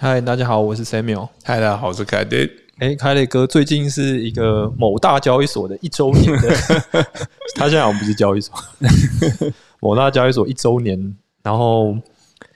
[0.00, 1.28] 嗨，大家好，我是 Samuel。
[1.42, 2.48] 嗨，大家好，我是凯迪。
[2.78, 6.48] 哎，凯雷哥，最近是一个某大交易所的一周年的，
[7.56, 8.54] 他现在好像不是交易所，
[9.82, 11.16] 某大交易所一周年。
[11.42, 11.98] 然后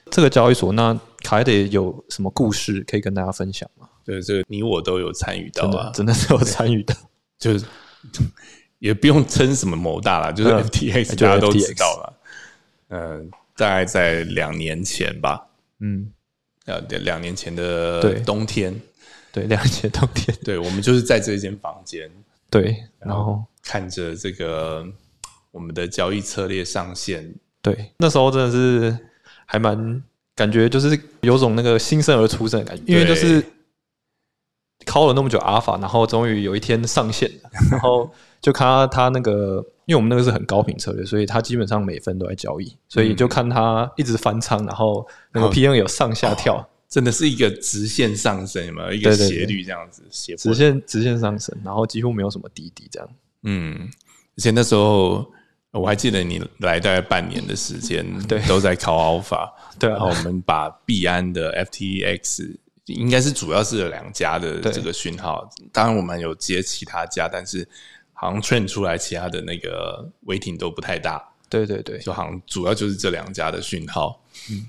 [0.09, 3.89] 这个交易所，那凯德有什么故事可以跟大家分享吗？
[4.05, 6.95] 对，这个你我都有参与到啊，真的是有参与的，
[7.41, 7.65] 就是
[8.79, 12.15] 也不用称什么某大啦，就是 FTX，大家都知道了。
[12.91, 15.49] 嗯，大概在两年前吧，
[15.81, 16.13] 嗯，
[16.67, 18.75] 呃，两年前的冬天。
[19.33, 22.07] 对，两年前冬天，对我们就是在这间房间，
[22.51, 24.87] 对，然后看着这个
[25.51, 28.95] 我们的交易策略上线，对，那时候真的是
[29.47, 30.03] 还蛮
[30.37, 33.43] 感觉，就是有种那个新生儿出生的感觉，因为就是
[34.85, 38.11] 考了那么久阿法，然后终于有一天上线了，然后
[38.41, 46.69] 就看他他那个，因为我们那个是很高频策略，所以他基本上每分都在交易，所以就看他一直翻仓，然后那个 P N 有上下跳。
[46.89, 50.03] 真的是一个直线上升，有没有一个斜率这样子？
[50.11, 53.09] 斜直线直线上升，然后几乎没有什么低低这样。
[53.45, 53.89] 嗯，
[54.37, 55.27] 而且那时候
[55.71, 59.49] 我还记得你来大概半年的时间， 对，都在考 Alpha。
[59.81, 67.69] 对，然后我们把币安的 FTX 应该是主要是有两家的这个讯号，当然我们有接其他家，但是
[68.13, 71.33] 好像 Train 出来其他的那个 Waiting 都不太大。
[71.49, 74.23] 对对对，就好像主要就是这两家的讯号。
[74.51, 74.67] 嗯。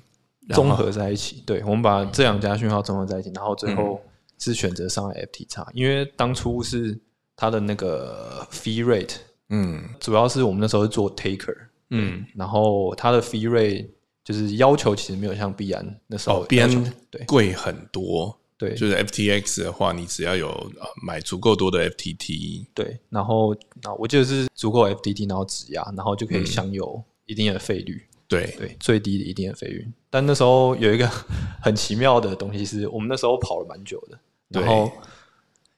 [0.49, 4.03] 综合在一起，对，我们把这两家讯号综合在一起，然后最后
[4.37, 6.99] 是选择上海 FT 因为当初是
[7.37, 9.15] 它的那个 fee rate，
[9.47, 11.55] 嗯，主要是我们那时候是做 taker，
[11.91, 13.87] 嗯，然后它的 fee rate
[14.23, 16.69] 就是要求其实没有像币安那时候币安
[17.09, 17.23] 对。
[17.25, 20.71] 贵很多，对，就是 FTX 的话，你只要有
[21.01, 28.01] 买足够多的 FTT，对，然后那我记得是足够 FTT，然后质押，然后就可以享有一定的费率。
[28.27, 28.55] 对。
[28.57, 29.87] 对，最低的一定的费率。
[30.09, 31.09] 但那时候有一个
[31.61, 34.17] 很奇妙的东西，是我们那时候跑了蛮久的。
[34.49, 34.91] 然后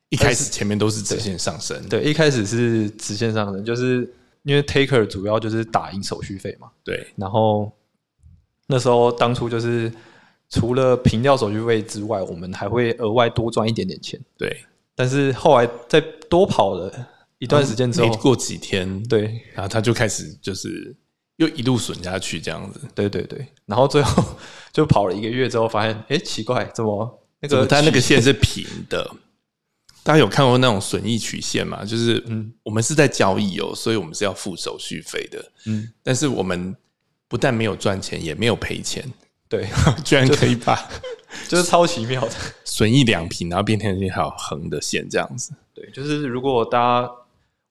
[0.09, 4.07] 一开始前面都是直线上升，对，一开始是直线上升，就是
[4.43, 6.69] 因为 Taker 主要就是打赢手续费嘛。
[6.83, 7.71] 对，然后
[8.67, 9.91] 那时候当初就是
[10.49, 14.19] 除了平掉手续费之外，我们还会额外多赚一点点钱。
[14.37, 14.65] 对，
[14.95, 15.99] 但是后来在
[16.29, 16.91] 多跑了
[17.39, 20.95] 一段时间之后，过几天，对，然后他就开始就是。
[21.37, 24.23] 又一路损下去，这样子，对对对，然后最后
[24.71, 29.05] 就跑了一个月之后，发现，哎，奇怪，怎么那个它那个线是平的？
[30.01, 31.83] 大家有看过那种损益曲线吗？
[31.83, 36.73] 就是，嗯，我们是在交易哦，所以我们是要付手续费的，嗯，但是我们
[37.27, 39.03] 不但没有赚钱，也没有赔钱，
[39.49, 39.67] 对，
[40.03, 40.77] 居然可以把，
[41.47, 42.31] 就是超奇妙的
[42.65, 47.11] 损益两平，然后变成一条横的线，这样子，对，就是如果大家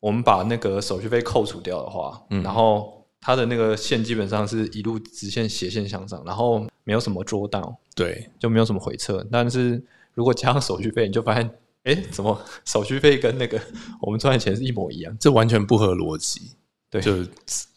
[0.01, 2.93] 我们把那个手续费扣除掉的话，嗯然后。
[3.27, 9.27] 它的那个线基本上是一路直线斜线向上，然后没有什么捉到，对，就没有什么回撤。
[9.33, 9.83] 但是
[10.13, 11.51] 如果加上手续费，你就发现，
[11.85, 13.59] 哎，怎么手续费跟那个
[14.03, 15.17] 我们赚的钱是一模一样？
[15.19, 16.51] 这完全不合逻辑。
[16.91, 17.25] 对，就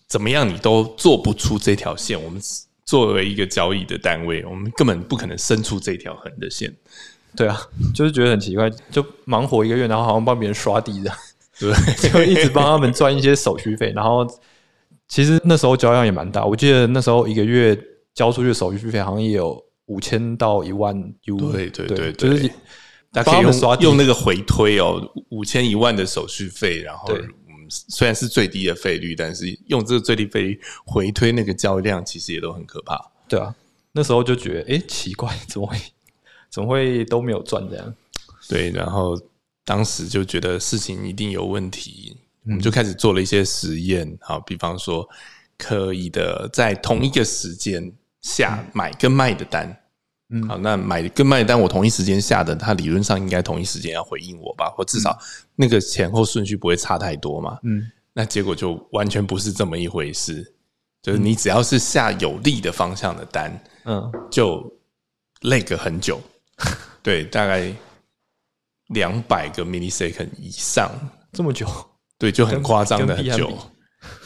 [0.08, 2.22] 怎么样你都做不出这条线。
[2.22, 2.42] 我们
[2.86, 6.74] 作为一个交易的单位，我们根本不可能伸出这条横的线。
[7.36, 7.62] 对啊，
[7.94, 11.12] 就是觉得很奇怪，就忙活一个月，然后好像帮别人刷地的，
[11.60, 14.28] 对，就一直帮他们赚一些手续费，然后。
[15.10, 17.74] 其实那时候交易量也蛮大，我记得那时候一个月
[18.14, 20.94] 交出去手续费好像也有五千到一万
[21.24, 21.38] U。
[21.50, 22.46] 对对对，就是
[23.14, 27.30] 大家可以用用那个回推哦，五千一万的手续费，然后嗯，
[27.70, 33.12] 虽然是最低的费率，但是用这个最低费率回推那个交易量，其实也都很可怕。
[33.28, 33.54] 对啊，
[33.92, 35.78] 那时候就觉得哎，奇怪， 怎么会
[36.50, 37.96] 怎么会都没有赚这样？
[38.48, 39.20] 对，然后
[39.66, 42.18] 当时就觉得事情一定有问题。
[42.46, 45.06] 我们就开始做了一些实验，好，比方说
[45.58, 47.92] 可以的，在同一个时间
[48.22, 49.78] 下买跟卖的单，
[50.30, 55.18] 嗯，好，那买跟卖单我同一时间下的，它理论上应该同一时间要回应我吧，或至少
[55.56, 60.54] 那个前后顺序不会差太多嘛，嗯，那结果就完全不是这么一回事，
[61.02, 64.70] 就是你只要是下有利的方向的单，嗯，就
[65.42, 66.20] 累个很久，
[67.02, 67.74] 对，大概
[68.88, 70.92] 两百个 millisecond 以上，
[71.32, 71.68] 这么久。
[72.20, 73.56] 对，就很夸张的很久，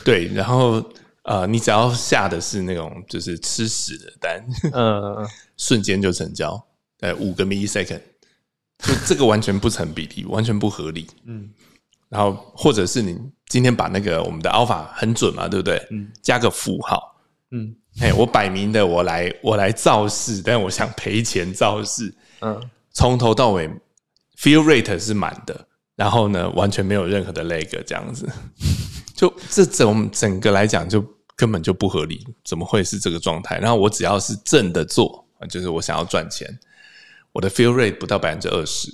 [0.06, 0.82] 对，然后
[1.24, 5.28] 呃，你只要下的是那种就是吃屎的单，嗯，
[5.58, 6.62] 瞬间就成交，
[7.02, 8.02] 呃，五个 millisecond，
[8.80, 11.50] 就这个完全不成比例，完全不合理，嗯，
[12.10, 15.86] 然后或者是你今天把那个我们的 alpha 很准嘛，对不对？
[15.92, 17.16] 嗯，加个负号，
[17.52, 22.60] 嗯，哎，我摆明的我来我来造势，但我想赔钱造势，嗯，
[22.92, 23.70] 从头到尾
[24.38, 25.68] feel rate 是满的。
[25.94, 28.28] 然后呢，完全没有任何的 leg 这样子，
[29.22, 33.60] 就这整整个来讲就根本就不合理，怎么会是这个状态？
[33.60, 36.50] 然后我只要是正的做，就是我想要赚钱，
[37.32, 38.92] 我的 fill rate 不到百分之二十。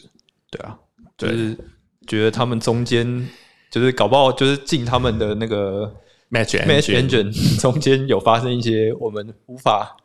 [0.51, 0.77] 对啊，
[1.17, 1.57] 就是
[2.05, 3.25] 觉得他们中间
[3.71, 5.95] 就是搞不好就是进他们的那个
[6.29, 7.31] match match engine
[7.61, 9.95] 中间有发生一些我们无法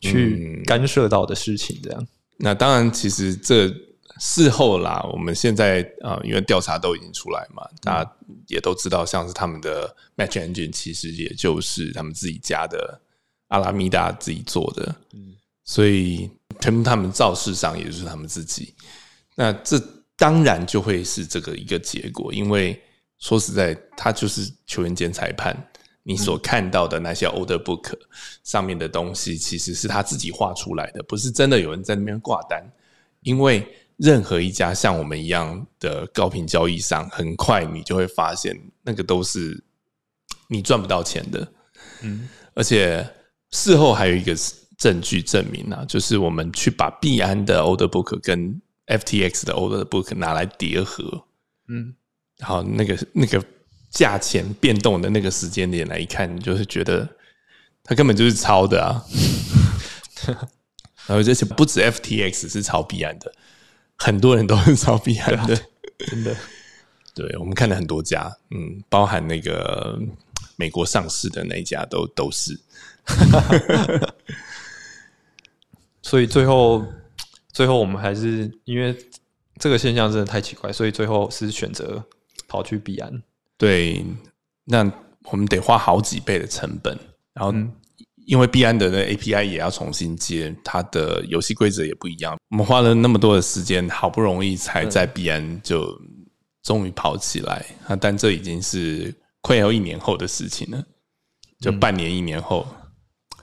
[0.00, 2.06] 去干涉到的事情，这样。
[2.36, 3.68] 那当然，其实这
[4.18, 8.16] 事后啦，我们现在啊，因为调查都已经出来嘛，大家
[8.48, 13.00] 也都知道，像是他们的 match engine 其实也就是他们自己家的
[13.48, 15.34] 阿拉米达自己做的，嗯，
[15.64, 16.30] 所以
[16.60, 18.74] 全部他们造势上也就是他们自己。
[19.34, 19.78] 那这
[20.16, 22.80] 当然就会是这个一个结果，因为
[23.18, 25.56] 说实在，他就是球员兼裁判。
[26.08, 27.92] 你所看到的那些 order book
[28.44, 32.64] 上面的东西，其实是他自己画出来的，不是真的有人在那边挂单。
[33.22, 33.66] 因为
[33.96, 39.64] 任何一家像我们一样的高频交易商，很快你就会发现，那个都是
[40.48, 41.52] 你赚不到钱的。
[42.02, 43.08] 嗯，而且
[43.50, 44.36] 事后还有一个
[44.76, 51.24] 证据证明啊，就是我们去把币安的 order book 跟 FTX 的 order book 拿来叠合，
[51.68, 51.94] 嗯，
[52.38, 53.42] 然后那个那个。
[53.88, 57.08] 价钱变动的那个时间点来一看，就是觉得
[57.82, 59.02] 它根本就是抄的啊！
[61.06, 63.32] 然后这些不止 FTX 是抄币安的，
[63.96, 65.56] 很多人都很少避安的，
[65.98, 66.36] 真的。
[67.14, 69.98] 对我们看了很多家，嗯，包含那个
[70.56, 72.58] 美国上市的那一家都都是。
[76.02, 76.84] 所以最后，
[77.52, 78.94] 最后我们还是因为
[79.58, 82.04] 这个现象真的太奇怪，所以最后是选择
[82.46, 83.22] 跑去币安。
[83.56, 84.04] 对，
[84.64, 84.90] 那
[85.24, 86.96] 我们得花好几倍的成本，
[87.32, 87.52] 然后
[88.26, 92.36] 因为币安的那 API 也要重新接，它的游戏规则也不一样。
[92.50, 95.86] 我们花了那么多的时间，好不容易才在币安就
[96.62, 97.96] 终于跑起来啊！
[97.96, 100.84] 但这已经是快要一年后的事情了，
[101.60, 102.66] 就半年一年后。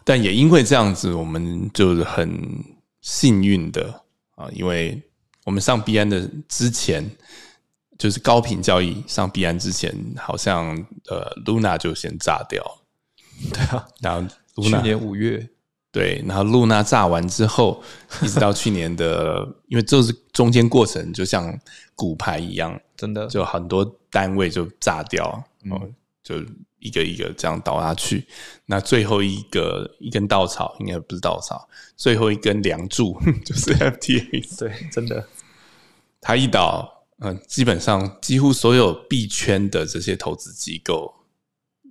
[0.04, 2.30] 但也因为这样子，我们就是很
[3.02, 3.90] 幸运的
[4.36, 5.02] 啊，因为
[5.46, 7.10] 我们上币安的之前。
[8.00, 10.76] 就是高频交易上币安之前，好像
[11.08, 12.62] 呃，Luna 就先炸掉，
[13.54, 14.28] 对啊，然后
[14.62, 15.50] 去年五月，
[15.92, 17.84] 对，然后 Luna 炸完之后，
[18.22, 21.58] 一直到去年的，因为这是中间过程，就像
[21.96, 23.28] 骨牌一样，真的。
[23.28, 26.36] 就很多单位就炸掉，嗯，就
[26.80, 28.26] 一个一个这样倒下去，
[28.66, 35.28] 那最后一个一根稻草，应该不是稻草，最后一根梁柱 就是 FTA 对，真的，
[36.22, 36.92] 它一倒。
[37.20, 41.14] 嗯，基本上几乎所有币圈的这些投资机构，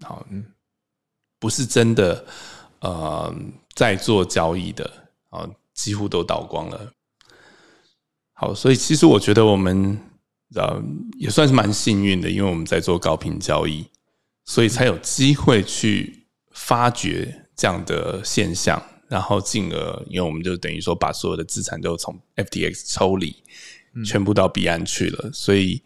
[0.03, 0.26] 好，
[1.43, 2.25] 不是真的
[2.79, 3.35] 呃
[3.75, 4.89] 在做交易的
[5.31, 5.43] 啊，
[5.75, 6.93] 几乎都倒光了。
[8.33, 9.99] 好，所以其实我觉得我们
[10.55, 10.81] 呃
[11.19, 13.85] 也算是蛮幸运的，因为我们在做高频交易，
[14.44, 23.35] 所以才有机会去发掘这样的现象，然后进而，因为我们就等于说把所有的资产都从 FTX 抽离。
[24.06, 25.83] 全部到彼岸去了，所以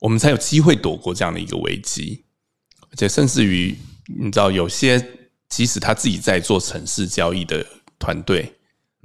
[0.00, 2.22] 我们才有机会躲过这样的一个危机。
[2.90, 3.74] 而且，甚至于
[4.08, 5.04] 你知道，有些
[5.48, 7.64] 即使他自己在做城市交易的
[7.98, 8.52] 团队，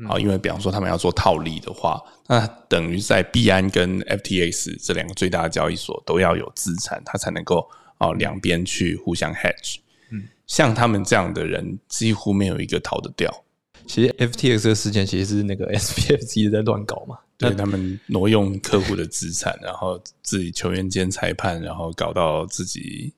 [0.08, 9.78] 啊，因为比方说他们要做套利的话，那等于在币安跟 FTX 这两个最大的交易所都要有资产，他才能够啊两边去互相 hedge。
[10.12, 13.44] 嗯，像他们这样的人，几乎没有一个逃得掉。
[13.86, 15.70] 其实 FTX 这个事件其实是那个
[16.26, 17.18] 己在乱搞嘛。
[17.38, 23.14] 对他们挪用客户的资产，然后自己球员兼裁判，然后搞到自己，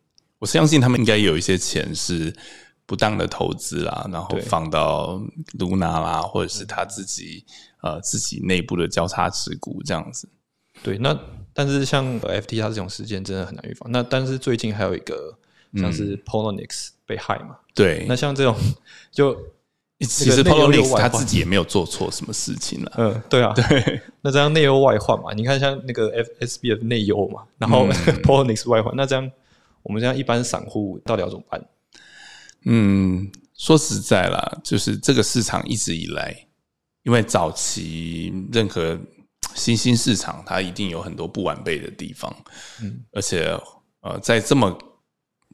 [0.46, 2.32] 我相信他们应该有一些钱是
[2.86, 5.20] 不当的投资啦，然后放到
[5.58, 7.44] Luna 啦，或者是他自己
[7.82, 10.30] 呃自己内部的交叉持股这样子。
[10.84, 11.20] 对，那
[11.52, 13.92] 但是像 FT 它这种事件真的很难预防。
[13.92, 15.36] 那但是最近还有一个
[15.78, 17.58] 像是 Polonix 被害嘛？
[17.74, 18.56] 对，那像这种
[19.12, 19.36] 就。
[20.00, 22.92] 其实 Polonix 他自己也没有做错什么事情了。
[22.98, 24.02] 嗯，对啊， 对。
[24.20, 25.32] 那这样内忧外患嘛？
[25.34, 26.12] 你看像那个
[26.42, 27.88] FSB 的内忧嘛，然后
[28.22, 29.32] Polonix 外患，那这样
[29.86, 31.66] 我们这样一般散户到底要怎么办？
[32.66, 36.36] 嗯，说实在啦，就是这个市场一直以来，
[37.04, 39.00] 因为早期任何
[39.56, 42.36] 新兴市场，它一定有很多不完备的地方。
[42.82, 43.58] 嗯，而且
[44.02, 44.78] 呃，在这么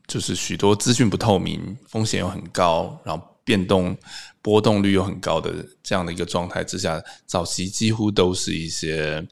[0.07, 3.95] 就是许多资讯不透明、风险又很高，然后变动。
[4.43, 9.23] 波动率又很高的这样的一个状态之下，早期几乎都是一些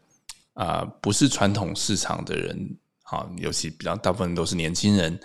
[0.54, 2.78] 啊不是传统市场的人，
[3.10, 5.20] 好，尤其比较大部分都是年轻人，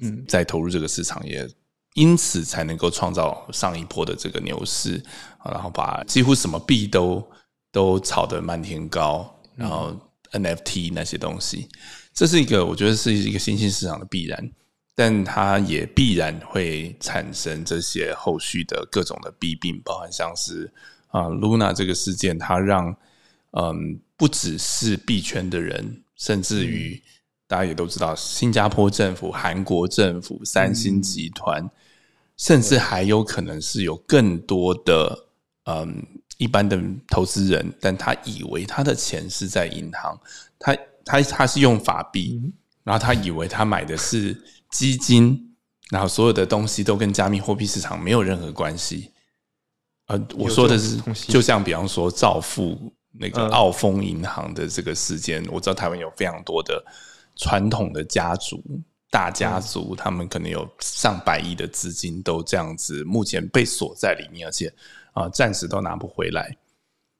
[0.00, 1.48] 嗯，在投入这个市场，也
[1.94, 5.00] 因此才能够创造上一波的这个牛市，
[5.44, 7.24] 然后把几乎什么币都
[7.70, 9.96] 都炒得漫天高，然后
[10.32, 11.68] NFT 那些东西，
[12.12, 14.50] 这是一个我觉得是一个新兴市场的必然。
[14.96, 20.68] 但它也必然会产生这些后续的各种的弊病，包含像是
[21.06, 22.92] 啊，Luna 这个事件，它让
[23.52, 27.00] 嗯，不只是币圈的人，甚至于
[27.48, 31.68] 大家也都知道，新加坡政府、韩国政府、三星集团，
[32.36, 35.26] 甚至还有可能是有更多的
[35.64, 36.78] 嗯一般的
[37.08, 40.20] 投资人，但他以为他的钱是在银行，
[40.58, 42.40] 他他他是用法币，
[42.84, 44.40] 然后他以为他买的是
[44.70, 45.56] 基金，
[45.90, 49.10] 然后所有的东西都跟加密货币市场没有任何关系。
[50.06, 52.92] 呃，我说的是，就像比方说造富。
[53.20, 56.84] 那个澳丰银行的这个事件，我知道台湾有非常多的
[57.38, 58.62] 传统的家族、
[59.10, 64.70] 大家族，他们可能有上百亿的资金都这样子，目前被锁在里面，而且
[65.14, 66.54] 啊，暂时都拿不回来。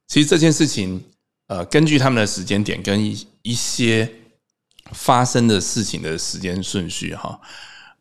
[0.09, 1.03] 其实这件事情，
[1.47, 4.13] 呃，根据他们的时间点跟一一些
[4.93, 7.41] 发生的事情的时间顺序，哈，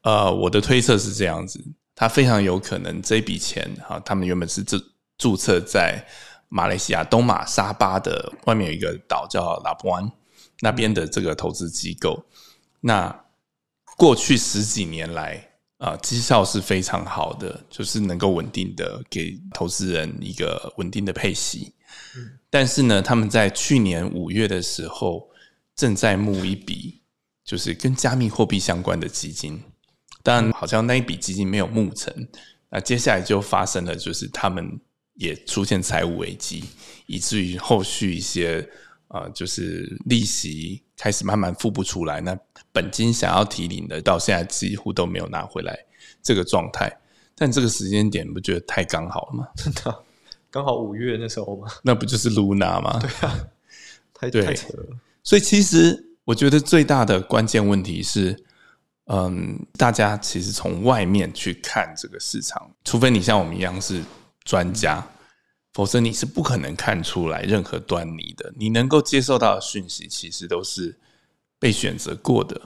[0.02, 1.64] 呃，我的推测是这样子，
[1.96, 4.78] 他非常有可能这笔钱，哈，他们原本是注
[5.18, 6.06] 注册在。
[6.50, 10.10] 马来西亚东马沙巴的外面有一个岛叫拉布湾，
[10.62, 12.26] 那边的这个投资机构，
[12.80, 13.24] 那
[13.96, 21.74] 过去十几年来啊，绩效是非常好的，就是能够稳定的给投资人一个稳定的配息。
[22.50, 25.30] 但是呢，他们在去年五月的时候
[25.76, 27.02] 正在募一笔，
[27.44, 29.62] 就是跟加密货币相关的基金，
[30.24, 32.28] 但好像那一笔基金没有募成，
[32.70, 34.80] 那接下来就发生了，就是他们。
[35.20, 36.64] 也出现财务危机，
[37.08, 38.70] 以至于后续一些
[39.10, 42.38] 呃，就是利息开始慢慢付不出来，那
[42.72, 45.78] 本金想要提领的，到现在几乎都没有拿回来，
[46.22, 46.92] 这个状态。
[47.36, 49.48] 但这个时间点不觉得太刚好了吗？
[49.56, 50.04] 真的，
[50.50, 51.68] 刚好五月那时候吗？
[51.84, 53.00] 那不就是 Luna 吗？
[53.00, 53.48] 对啊，
[54.14, 54.98] 太太扯了。
[55.24, 58.44] 所以其实我觉得最大的关键问题是，
[59.06, 64.04] 嗯，大家其实从外面去看这个市场，除非你像我们一样是。
[64.48, 65.06] 专家，
[65.78, 68.52] 否则你是不可能看出来任何端倪的。
[68.58, 70.98] 你能够接受到的讯息，其实都是
[71.60, 72.60] 被选择过的、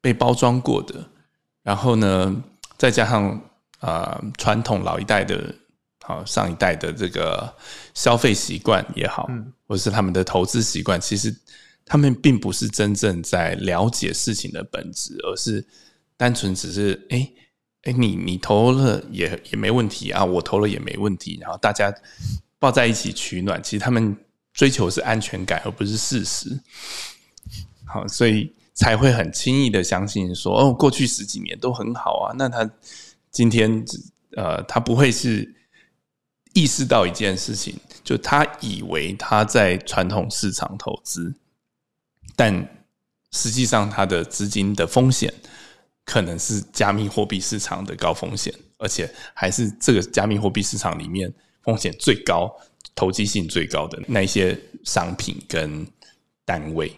[0.00, 1.04] 被包装过的。
[1.64, 2.40] 然后呢，
[2.78, 3.50] 再加上
[3.80, 5.52] 啊，传统老一代的、
[6.02, 7.52] 好上一代的这个
[7.94, 9.28] 消费习惯也好，
[9.66, 11.34] 或者是他们的投资习惯，其实
[11.84, 15.66] 他们并不是真正在了解事情的本质，而是
[16.16, 17.28] 单纯只是哎。
[17.82, 21.92] 哎，你你投了也也没问题啊，我投了也没问题，然后大家
[22.62, 23.60] 抱在一起取暖。
[23.60, 24.16] 其实他们
[24.52, 26.56] 追求是安全感，而不是事实。
[27.84, 32.34] 好，所以才会很轻易的相信说，哦，过去十几年都很好啊。
[32.38, 32.70] 那他
[33.32, 33.84] 今天
[34.36, 35.52] 呃，他不会是
[36.54, 41.34] 意识到一件事情，就他以为他在传统市场投资，
[42.36, 42.64] 但
[43.32, 45.34] 实际上他的资金的风险。
[46.04, 52.54] 可能是加密货币市场的高风险，而且还是这个加密货币市场里面风险最高、
[52.94, 55.86] 投机性最高的那些商品跟
[56.44, 56.92] 单位。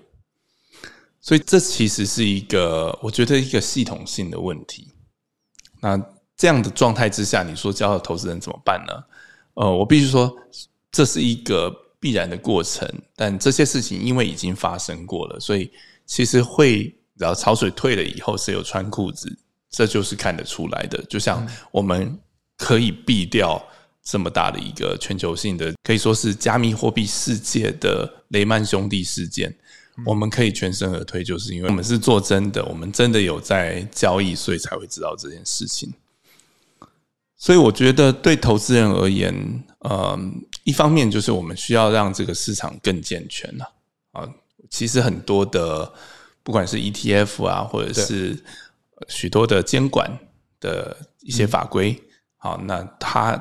[1.21, 4.89] 所以这其实是一个，我觉得一个系统性的问题。
[5.81, 5.97] 那
[6.37, 8.93] 这样的状态之下，你说教投资人怎么办呢？
[9.55, 10.35] 呃，我必须说，
[10.91, 12.89] 这是一个必然的过程。
[13.17, 15.71] 但这些事情因为已经发生过了，所以
[16.07, 16.95] 其实会。
[17.17, 19.33] 然后潮水退了以后，谁有穿裤子，
[19.71, 21.01] 这就是看得出来的。
[21.05, 22.19] 就像我们
[22.57, 23.65] 可以避掉
[24.05, 29.55] 这么大的一个全球性的，可以说是加密货币世界的雷曼兄弟事件，
[30.07, 35.93] 我们可以全身而退，就是因为我们是做真的，我们真的有在交易，所以才会知道这件事情。
[37.37, 40.19] 所以我觉得对投资人而言，呃，
[40.63, 43.73] 一方面就是我们需要让这个市场更健全了
[44.13, 44.29] 啊。
[44.71, 45.93] 其实很多的。
[46.47, 48.39] 不管是 ETF 啊，或者是
[49.09, 50.11] 许多的监管
[50.61, 51.99] 的一些法规，
[52.37, 53.33] 好，那它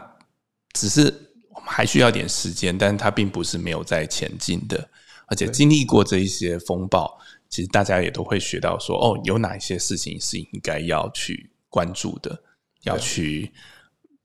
[0.73, 1.03] 只是
[1.49, 4.89] 我们还需要点时间，但是它并不是没有在前进的，
[5.27, 12.41] 而且经历过这一些风暴，其实大家也都会学到说，哦，有哪一些事情是应该要去关注的，
[12.83, 13.51] 要去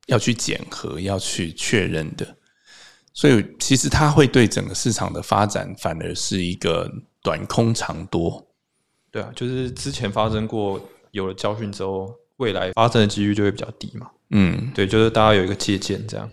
[0.06, 2.36] 要去检核，要去确认的，
[3.12, 6.90] 所以其实它会对整个市场的发展反而是一个
[7.22, 8.46] 短空长多。
[9.10, 14.10] 对啊，就是之前发生过，有了教训之后，未来发生的几率就会比较低嘛。
[14.30, 16.30] 嗯，对，就是大家有一个借鉴这样。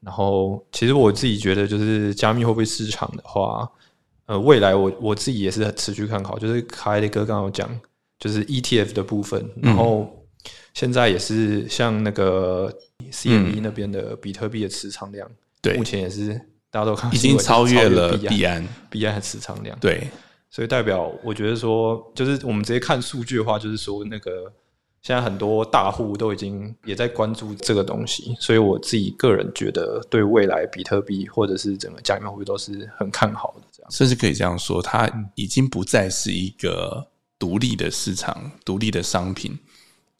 [0.00, 3.70] 然后，其实我自己觉得，就是加密货币市场的话，
[4.26, 6.38] 呃，未来我我自己也是持续看好。
[6.38, 7.70] 就是凯的哥刚刚讲，
[8.18, 9.48] 就是 ETF 的部分。
[9.62, 10.26] 然后
[10.74, 12.72] 现在也是像那个
[13.12, 16.34] CME 那边的比特币的持仓量，对，目前也是
[16.70, 20.08] 大家都看已经超越了币安，币安的持仓量，对。
[20.50, 24.52] 所以代表，我觉得说，就是我们直接看数据的话，就是说那个
[25.02, 33.66] 现在很多大户都已经也在关注这个东西，所以我自己个人觉得，对未来比特币或者是整个加密货币都是很看好的。
[33.72, 37.04] 这样，甚至可以这样说，它已经不再是一个
[37.36, 39.58] 独立的市场、独立的商品，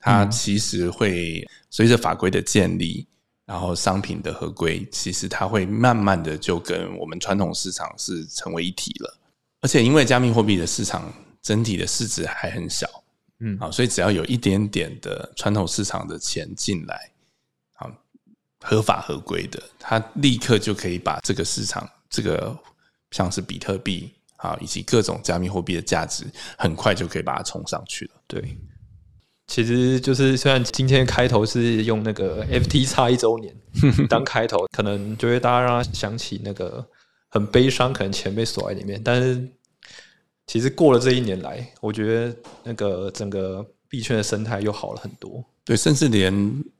[0.00, 3.06] 它其实会随着法规的建立，
[3.46, 9.16] 然后商品的合规，其实它会慢慢的就跟我们传统市场是成为一体了。
[9.60, 11.04] 而且，因为加密货币的市场
[11.40, 12.88] 整体的市值还很小。
[13.44, 17.10] 嗯，好，所以只要有一点点的传统市场的钱进来，
[17.72, 17.90] 好，
[18.60, 22.56] 合法合规的，它立刻就可以把这个市场，这个
[23.10, 26.24] 像是比特币啊，以及各种加密货币的价值，
[26.56, 28.10] 很快就可以把它冲上去了。
[28.28, 28.56] 对，
[29.48, 33.52] 其实就是虽然今天开头是用那个 FT 差一周年
[34.08, 36.86] 当开头，可能就会大家让他想起那个
[37.28, 39.52] 很悲伤，可能钱被锁在里面，但是。
[40.46, 45.42] 其实过了这一年来，我觉得那个整个币圈的生态又好了很多。
[45.64, 46.34] 对，甚至连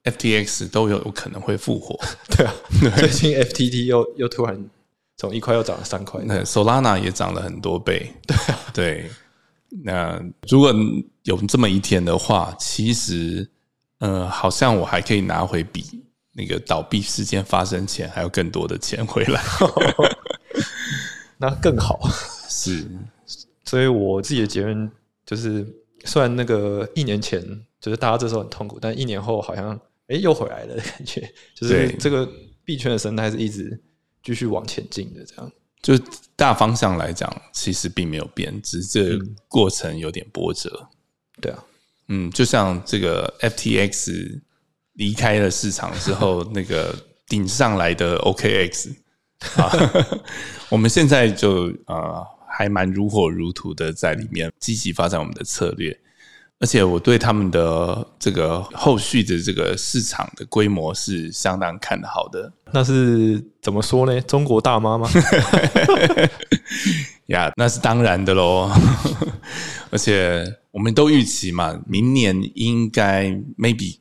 [0.05, 1.99] FTX 都有有可能会复活。
[2.37, 2.53] 对啊，
[2.97, 4.69] 最近 FTT 又又突然
[5.17, 6.21] 从一块又涨了三块。
[6.25, 8.13] 那 Solana 也涨了很多倍。
[8.27, 9.11] 对啊，对。
[9.85, 10.75] 那如果
[11.23, 13.49] 有这么一天的话，其实，
[14.01, 16.03] 呃，好像我还可以拿回比
[16.33, 19.41] 那个倒闭事件发生前还有更多的钱回来。
[21.39, 22.01] 那更好。
[22.49, 22.87] 是。
[23.73, 24.93] 所以我自己的结论
[25.25, 25.67] 就是，
[26.05, 27.43] 虽然那个一年前
[27.81, 29.71] 就是大家这时候很痛苦，但一年后好像
[30.09, 31.27] 哎又回来了的感觉，
[31.57, 32.29] 就是这个
[32.67, 33.83] 币圈的生态是一直
[34.23, 35.25] 继续往前进的。
[35.25, 35.51] 这样，
[35.81, 35.97] 就
[36.37, 40.91] 大方向来讲，其实并没有变，只是这过程有点波折。
[41.41, 41.65] 对啊，
[42.09, 44.39] 嗯，就像这个 FTX
[44.93, 46.95] 离开了市场之后，那个
[47.27, 48.95] 顶上来的 OKX
[49.57, 49.73] 啊，
[50.69, 52.23] 我们现在就啊。
[52.63, 55.99] 还蛮如火如荼的在里面积极发展我们的策略，
[56.61, 62.53] 而且我对他们的这个后续的这个市场的规模是相当看好的。
[62.73, 64.21] 那是怎么说呢？
[64.21, 65.11] 中国大妈吗？
[67.27, 68.71] 呀，那是当然的喽。
[69.91, 73.27] 而且我们都预期嘛，明年应该
[73.59, 73.99] maybe，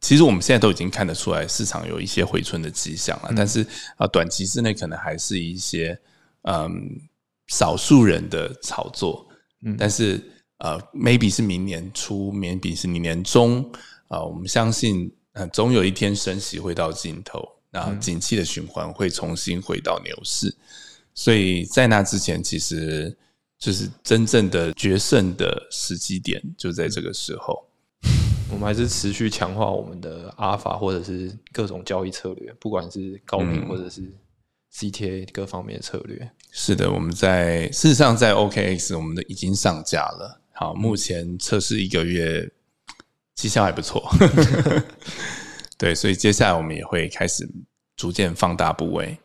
[0.00, 3.66] 其实我们现在都已经看得出来市场有一些回春的迹象了，但是
[3.98, 6.00] 啊，短期之内可能还是一些
[6.44, 6.88] 嗯。
[7.48, 9.26] 少数人的炒作，
[9.64, 10.20] 嗯，但是
[10.58, 13.64] 呃，maybe 是明年初，maybe 是明年中，
[14.08, 20.54] 啊，我们相信，呃，总有一天升息会到尽头，那景气的循环会重新回到牛市，
[21.14, 23.16] 所以在那之前，其实
[23.58, 27.64] 就是真正的决胜的时机点就在这个时候。
[28.50, 34.02] 我们还是持续强化我们的阿尔法或者是各种交易策略，不管是高频或者是。
[34.72, 40.40] CTA 各方面的策略是的，我们在事实上在 OKX 我们的已经上架了。
[40.52, 42.50] 好，目前测试一个月，
[43.34, 44.08] 绩效还不错。
[45.78, 47.48] 对，所以接下来我们也会开始
[47.96, 49.16] 逐渐放大部位。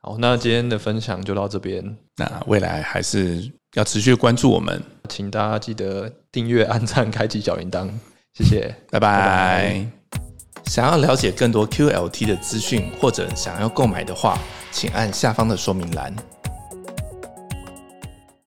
[0.00, 1.96] 好，那今天的分享就到这边。
[2.16, 7.90] 那未来还是要持续关注我们，请大家记得订阅、按赞、开启小铃铛。
[8.34, 9.86] 谢谢，拜拜。
[10.66, 14.38] 想要了解更多 QLT 的资讯，或者想要购买的话。
[14.70, 16.14] 请按下方的说明栏。